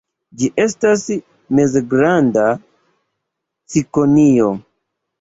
[0.43, 1.03] Ĝi estas
[1.59, 2.49] mezgranda
[3.75, 4.53] cikonio.